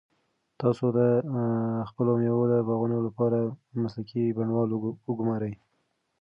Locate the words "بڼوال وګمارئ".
4.37-5.53